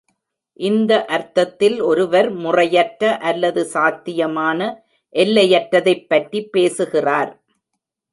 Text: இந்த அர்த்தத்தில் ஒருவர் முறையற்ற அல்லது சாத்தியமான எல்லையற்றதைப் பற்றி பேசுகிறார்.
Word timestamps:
இந்த 0.59 1.05
அர்த்தத்தில் 1.05 1.81
ஒருவர் 1.81 2.29
முறையற்ற 2.35 3.17
அல்லது 3.17 3.65
சாத்தியமான 3.65 4.59
எல்லையற்றதைப் 5.15 6.07
பற்றி 6.07 6.41
பேசுகிறார். 6.47 7.31